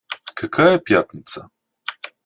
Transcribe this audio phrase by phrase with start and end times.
[0.33, 1.47] Какая пятница?